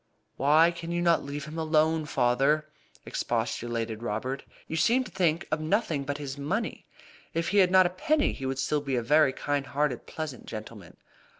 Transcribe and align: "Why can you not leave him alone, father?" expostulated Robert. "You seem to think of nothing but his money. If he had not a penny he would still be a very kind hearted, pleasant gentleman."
"Why 0.35 0.71
can 0.71 0.91
you 0.91 0.99
not 0.99 1.23
leave 1.23 1.45
him 1.45 1.59
alone, 1.59 2.07
father?" 2.07 2.67
expostulated 3.05 4.01
Robert. 4.01 4.43
"You 4.67 4.75
seem 4.75 5.03
to 5.03 5.11
think 5.11 5.47
of 5.51 5.61
nothing 5.61 6.05
but 6.05 6.17
his 6.17 6.39
money. 6.39 6.87
If 7.35 7.49
he 7.49 7.59
had 7.59 7.69
not 7.69 7.85
a 7.85 7.89
penny 7.91 8.33
he 8.33 8.47
would 8.47 8.57
still 8.57 8.81
be 8.81 8.95
a 8.95 9.03
very 9.03 9.31
kind 9.31 9.67
hearted, 9.67 10.07
pleasant 10.07 10.47
gentleman." 10.47 10.97